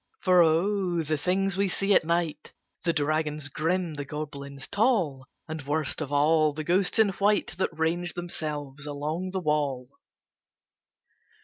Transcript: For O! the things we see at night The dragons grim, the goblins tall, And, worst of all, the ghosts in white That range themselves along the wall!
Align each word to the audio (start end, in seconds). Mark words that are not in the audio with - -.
For 0.23 0.41
O! 0.41 1.03
the 1.03 1.15
things 1.15 1.55
we 1.57 1.67
see 1.67 1.93
at 1.93 2.03
night 2.03 2.53
The 2.85 2.91
dragons 2.91 3.49
grim, 3.49 3.93
the 3.93 4.03
goblins 4.03 4.67
tall, 4.67 5.27
And, 5.47 5.61
worst 5.63 6.01
of 6.01 6.11
all, 6.11 6.53
the 6.53 6.63
ghosts 6.63 6.97
in 6.97 7.09
white 7.09 7.53
That 7.59 7.69
range 7.77 8.15
themselves 8.15 8.87
along 8.87 9.29
the 9.29 9.39
wall! 9.39 9.89